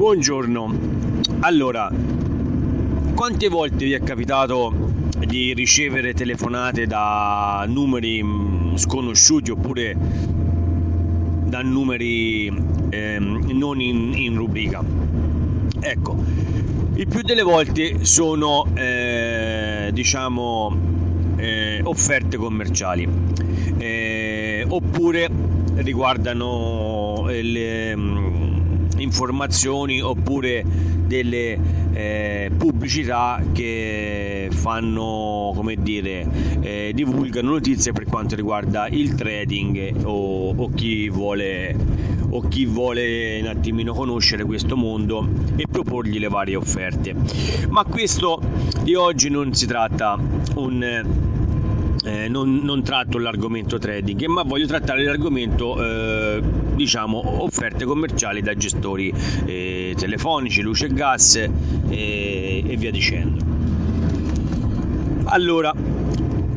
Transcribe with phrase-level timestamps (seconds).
[0.00, 0.78] Buongiorno.
[1.40, 1.92] Allora,
[3.14, 4.72] quante volte vi è capitato
[5.26, 9.94] di ricevere telefonate da numeri mm, sconosciuti oppure
[11.44, 12.50] da numeri
[12.88, 14.82] eh, non in, in, rubrica?
[15.80, 16.16] Ecco,
[16.94, 20.78] il più delle volte sono eh, diciamo
[21.36, 23.06] eh, offerte commerciali
[23.76, 25.28] eh, oppure
[25.74, 28.39] riguardano eh, le mm,
[29.00, 30.64] informazioni oppure
[31.06, 31.58] delle
[31.92, 36.26] eh, pubblicità che fanno come dire
[36.60, 41.74] eh, divulgano notizie per quanto riguarda il trading o, o chi vuole
[42.30, 47.14] o chi vuole un attimino conoscere questo mondo e proporgli le varie offerte.
[47.68, 48.40] Ma questo
[48.82, 50.18] di oggi non si tratta.
[50.54, 51.28] Un
[52.04, 56.42] eh, non, non, tratto l'argomento trading, ma voglio trattare l'argomento eh,
[56.74, 59.12] diciamo offerte commerciali da gestori
[59.44, 61.48] eh, telefonici, luce e gas
[61.88, 63.44] e via dicendo.
[65.24, 65.74] Allora,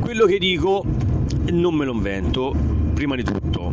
[0.00, 0.84] quello che dico
[1.50, 2.54] non me lo invento,
[2.94, 3.72] prima di tutto,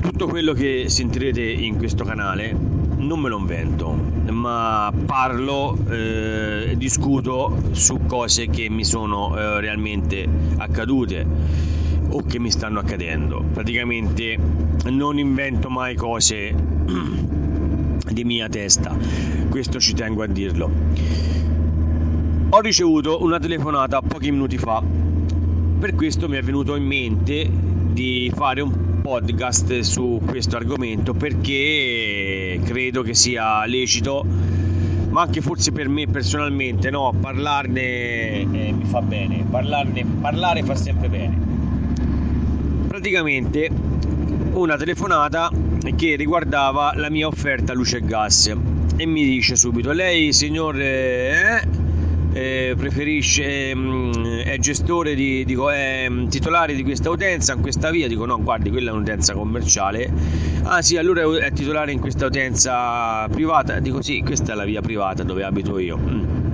[0.00, 2.54] tutto quello che sentirete in questo canale
[2.98, 3.96] non me lo invento,
[4.38, 11.26] ma parlo e eh, discuto su cose che mi sono eh, realmente accadute
[12.10, 13.42] o che mi stanno accadendo.
[13.52, 14.38] Praticamente
[14.90, 16.54] non invento mai cose
[18.08, 18.96] di mia testa,
[19.50, 20.70] questo ci tengo a dirlo.
[22.50, 24.82] Ho ricevuto una telefonata pochi minuti fa,
[25.78, 27.50] per questo mi è venuto in mente
[27.92, 34.24] di fare un podcast su questo argomento perché credo che sia lecito
[35.10, 37.14] ma anche forse per me personalmente no?
[37.18, 41.38] parlarne eh, mi fa bene parlarne, parlare fa sempre bene
[42.86, 43.70] praticamente
[44.52, 45.50] una telefonata
[45.96, 48.54] che riguardava la mia offerta luce e gas
[48.96, 51.87] e mi dice subito lei signor eh,
[52.32, 57.60] eh, preferisce, mh, mm, è gestore di, dico, è mm, titolare di questa utenza in
[57.60, 60.10] questa via, dico no, guardi, quella è un'utenza commerciale.
[60.64, 64.80] Ah sì, allora è titolare in questa utenza privata, dico sì, questa è la via
[64.80, 66.47] privata dove abito io.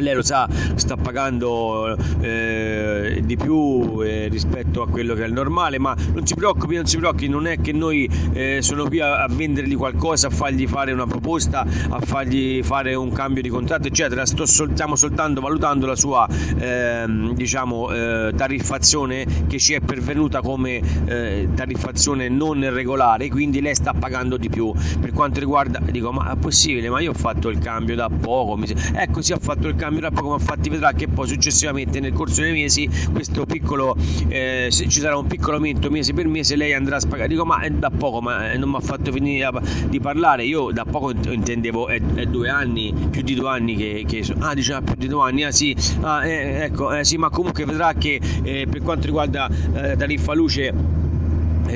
[0.00, 5.32] Lei lo sa, sta pagando eh, di più eh, rispetto a quello che è il
[5.32, 9.00] normale, ma non si preoccupi, non si preoccupi, non è che noi eh, sono qui
[9.00, 13.48] a, a, vendergli qualcosa, a fargli fare una proposta, a fargli fare un cambio di
[13.48, 14.24] contratto, eccetera.
[14.26, 16.28] Sto stiamo soltanto valutando la sua
[16.58, 23.74] ehm, diciamo, eh, tariffazione che ci è pervenuta come eh, tariffazione non regolare, quindi lei
[23.74, 24.72] sta pagando di più.
[25.00, 28.56] Per quanto riguarda, dico, ma è possibile, ma io ho fatto il cambio da poco,
[28.56, 28.66] mi...
[28.94, 32.12] ecco, sì, ho fatto il cambio da poco ma infatti vedrà che poi successivamente nel
[32.12, 33.96] corso dei mesi questo piccolo
[34.28, 37.60] eh, ci sarà un piccolo aumento mese per mese lei andrà a spagare dico ma
[37.60, 39.50] è da poco ma eh, non mi ha fatto finire
[39.88, 40.44] di parlare.
[40.44, 44.54] Io da poco intendevo è, è due anni più di due anni che, che ah
[44.54, 47.94] diceva più di due anni ah sì ah, eh, ecco eh, sì ma comunque vedrà
[47.94, 50.99] che eh, per quanto riguarda eh, tariffa luce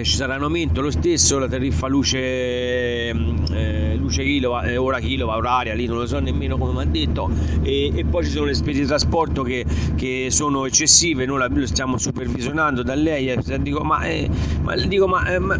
[0.02, 4.98] ci sarà un aumento lo stesso la tariffa luce, mm, eh, luce kilowatt, eh, ora
[4.98, 7.30] kilowatt, oraria, lì non lo so nemmeno come mi ha detto.
[7.62, 9.64] E, e, poi ci sono le spese di trasporto che,
[9.94, 14.28] che sono eccessive, noi lo stiamo supervisionando da lei, eh, dico ma, eh,
[14.62, 15.58] ma, dico, ma, eh, ma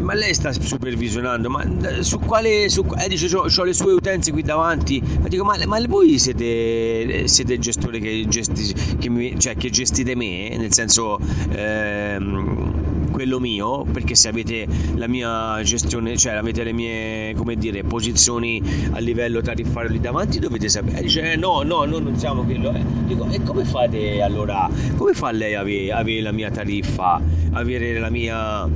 [0.00, 1.64] ma lei sta supervisionando, ma
[2.00, 5.80] su quale, su, eh, dice ho le sue utenze qui davanti, ma dico ma, ma
[5.86, 11.18] voi siete, siete gestore che, gesti, che, mi, cioè, che gestite me, nel senso
[11.50, 12.83] ehm,
[13.14, 14.66] quello mio, perché se avete
[14.96, 18.60] la mia gestione, cioè avete le mie, come dire, posizioni
[18.90, 21.00] a livello tariffario lì davanti, dovete sapere.
[21.00, 22.74] Dice, eh, no, no, noi non siamo quello.
[22.74, 22.82] Eh.
[23.06, 24.68] Dico, e come fate allora?
[24.96, 28.68] Come fa lei avere, avere la mia tariffa, avere la mia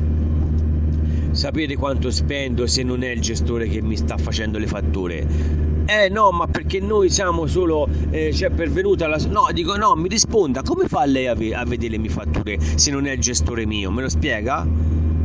[1.33, 6.11] sapere quanto spendo se non è il gestore che mi sta facendo le fatture eh
[6.11, 9.17] no, ma perché noi siamo solo, eh, ci è pervenuta la...
[9.27, 12.59] No, dico no, mi risponda, come fa lei a, ve- a vedere le mie fatture
[12.61, 13.91] se non è il gestore mio?
[13.91, 14.67] Me lo spiega?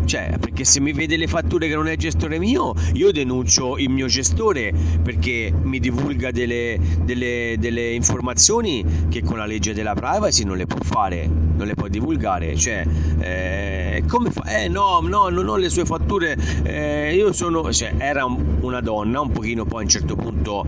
[0.05, 3.89] Cioè, perché se mi vede le fatture che non è gestore mio, io denuncio il
[3.89, 10.43] mio gestore perché mi divulga delle, delle, delle informazioni che con la legge della privacy
[10.43, 12.55] non le può fare, non le può divulgare.
[12.55, 12.85] Cioè,
[13.19, 14.43] eh, come fa?
[14.43, 16.37] Eh no, no, non ho le sue fatture.
[16.63, 17.71] Eh, io sono.
[17.71, 20.65] Cioè, era una donna, un pochino poi a un certo punto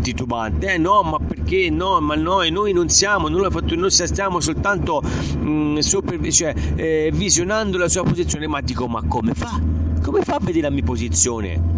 [0.00, 4.40] titubante, eh no, ma perché no, ma noi, noi non siamo, non fatto, noi stiamo
[4.40, 9.60] soltanto mh, mm, super, cioè, eh, visionando la sua posizione, ma dico, ma come fa?
[10.02, 11.77] Come fa a vedere la mia posizione?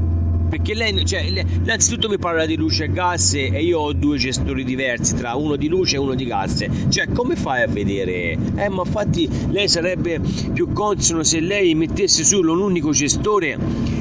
[0.50, 4.18] Perché lei, cioè, lei, innanzitutto mi parla di luce e gas e io ho due
[4.18, 6.66] gestori diversi tra uno di luce e uno di gas.
[6.88, 8.36] Cioè come fai a vedere?
[8.56, 10.20] Eh ma infatti lei sarebbe
[10.52, 13.56] più consono se lei mettesse solo un unico gestore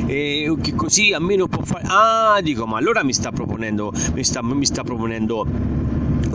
[0.07, 1.83] eh, che così almeno può fare.
[1.85, 5.45] Ah dico ma allora mi sta proponendo mi sta, mi sta proponendo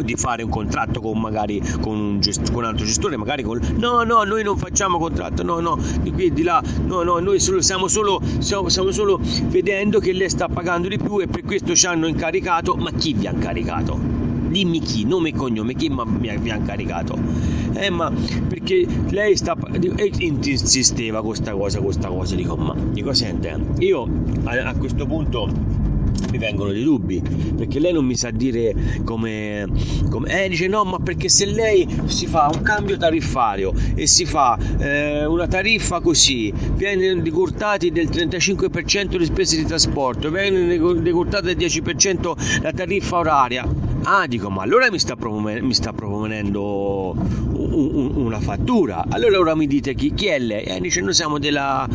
[0.03, 3.61] di fare un contratto con magari con un, gest- con un altro gestore, magari con
[3.77, 7.19] no, no, noi non facciamo contratto, no, no, di qui e di là, no, no,
[7.19, 11.27] noi solo, stiamo, solo, stiamo, stiamo solo vedendo che lei sta pagando di più e
[11.27, 14.23] per questo ci hanno incaricato, ma chi vi ha incaricato?
[14.55, 17.19] Dimmi chi, nome e cognome, chi mi ha, vi ha incaricato?
[17.73, 18.13] Eh, ma
[18.47, 19.57] perché lei sta.
[19.97, 22.37] E insisteva con questa cosa, con questa cosa.
[22.37, 24.09] Dico, ma dico, sente, io
[24.45, 25.49] a, a questo punto
[26.31, 27.23] mi vengono dei dubbi
[27.57, 28.75] perché lei non mi sa dire
[29.05, 29.67] come,
[30.11, 34.25] come eh dice no ma perché se lei si fa un cambio tariffario e si
[34.25, 41.53] fa eh, una tariffa così viene decurtati del 35% le spese di trasporto viene decurtata
[41.53, 47.15] del 10% la tariffa oraria ah dico ma allora mi sta, proponendo, mi sta proponendo
[47.15, 51.89] una fattura allora ora mi dite chi, chi è lei eh, dice noi siamo della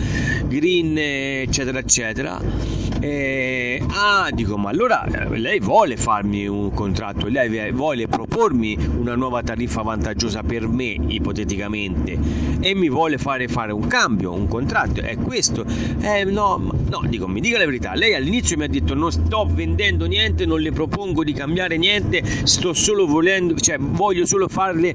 [0.47, 7.71] green eccetera eccetera eh, ah, dico, ma allora eh, lei vuole farmi un contratto, lei
[7.71, 12.17] vuole propormi una nuova tariffa vantaggiosa per me, ipoteticamente,
[12.59, 14.99] e mi vuole fare fare un cambio, un contratto.
[14.99, 15.65] È questo?
[16.01, 16.57] Eh, no,
[16.89, 17.93] no, dico, mi dica la verità.
[17.93, 21.98] Lei all'inizio mi ha detto non sto vendendo niente, non le propongo di cambiare niente,
[22.43, 24.93] sto solo volendo, cioè voglio solo farle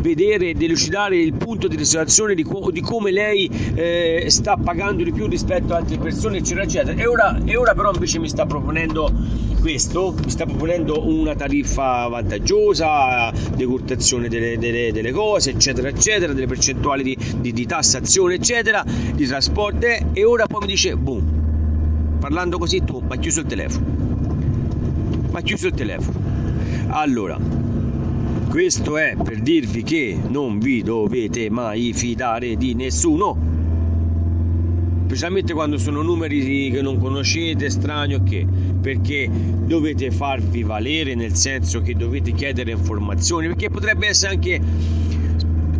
[0.00, 5.12] vedere e delucidare il punto di risoluzione di, di come lei eh, sta pagando di
[5.12, 7.00] più rispetto a altre persone, eccetera, eccetera.
[7.00, 9.10] E ora e ora però invece mi sta proponendo
[9.60, 16.46] questo, mi sta proponendo una tariffa vantaggiosa, decurtazione delle, delle, delle cose, eccetera, eccetera, delle
[16.46, 22.58] percentuali di, di, di tassazione, eccetera, di trasporto e ora poi mi dice, boom, parlando
[22.58, 23.86] così tu, ma chiuso il telefono,
[25.30, 26.35] ma chiuso il telefono.
[26.88, 27.38] Allora,
[28.48, 33.54] questo è per dirvi che non vi dovete mai fidare di nessuno.
[35.06, 38.46] Specialmente quando sono numeri che non conoscete, strani o che,
[38.80, 44.60] perché dovete farvi valere nel senso che dovete chiedere informazioni, perché potrebbe essere anche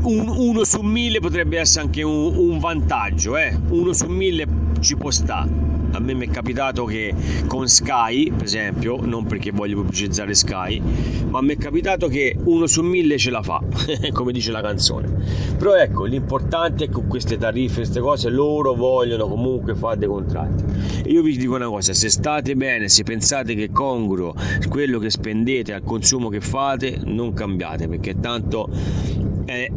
[0.06, 3.56] un, uno su mille potrebbe essere anche un, un vantaggio, eh?
[3.70, 4.46] uno su mille
[4.80, 5.66] ci può stare
[5.96, 7.14] a me mi è capitato che
[7.46, 10.80] con Sky, per esempio, non perché voglio pubblicizzare Sky,
[11.28, 13.62] ma mi è capitato che uno su mille ce la fa,
[14.12, 15.08] come dice la canzone.
[15.56, 20.08] Però ecco, l'importante è che con queste tariffe, queste cose, loro vogliono comunque fare dei
[20.08, 20.64] contratti.
[21.06, 24.34] Io vi dico una cosa, se state bene, se pensate che è congruo
[24.68, 28.68] quello che spendete al consumo che fate, non cambiate, perché tanto
[29.46, 29.70] è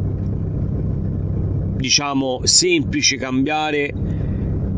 [1.76, 3.92] diciamo semplice cambiare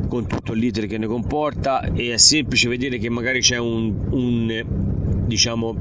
[0.09, 4.65] con tutto l'iter che ne comporta e è semplice vedere che magari c'è un, un
[5.27, 5.75] diciamo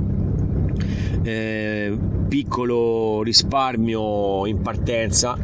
[1.23, 1.97] eh,
[2.27, 5.37] piccolo risparmio in partenza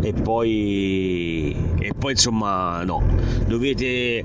[0.00, 3.04] e poi, e poi insomma no.
[3.46, 4.24] Dovete,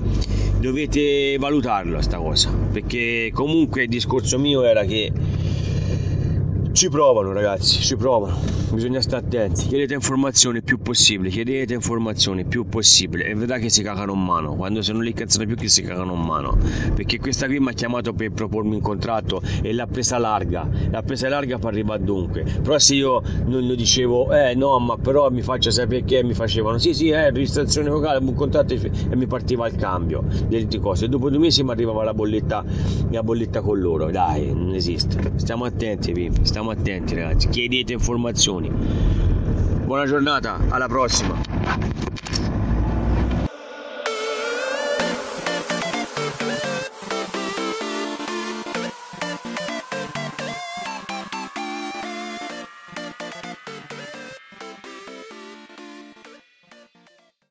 [0.58, 5.12] dovete valutarlo sta cosa perché comunque il discorso mio era che
[6.72, 8.38] ci provano ragazzi, ci provano,
[8.72, 13.82] bisogna stare attenti, chiedete informazioni più possibile, chiedete informazioni più possibile e vedrà che si
[13.82, 16.56] cagano in mano, quando se non li cazzano più che si cagano in mano,
[16.94, 21.02] perché questa qui mi ha chiamato per propormi un contratto e l'ha presa larga, l'ha
[21.02, 25.30] presa larga per arrivare dunque, però se io non lo dicevo, eh no ma però
[25.30, 29.26] mi faccia sapere che mi facevano, sì sì eh registrazione vocale, un contratto e mi
[29.26, 32.64] partiva il cambio delle cose, e dopo due mesi mi arrivava la bolletta,
[33.10, 38.57] la bolletta con loro, dai non esiste, stiamo attenti, stiamo attenti ragazzi, chiedete informazioni.
[38.66, 41.36] Buona giornata, alla prossima!